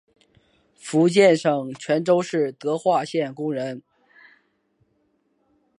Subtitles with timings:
[0.73, 3.83] 福建省泉州市德化县工人。